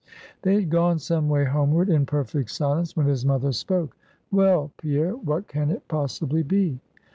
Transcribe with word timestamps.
They 0.41 0.55
had 0.55 0.71
gone 0.71 0.97
some 0.97 1.29
way 1.29 1.45
homeward, 1.45 1.87
in 1.87 2.07
perfect 2.07 2.49
silence, 2.49 2.97
when 2.97 3.05
his 3.05 3.23
mother 3.23 3.51
spoke. 3.51 3.95
"Well, 4.31 4.71
Pierre, 4.77 5.13
what 5.15 5.47
can 5.47 5.69
it 5.69 5.87
possibly 5.87 6.41
be!" 6.41 6.79